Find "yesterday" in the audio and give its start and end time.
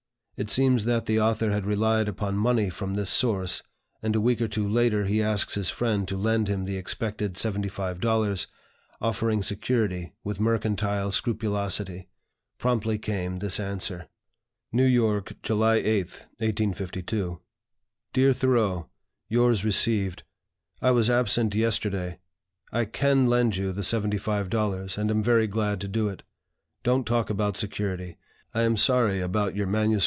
21.53-22.17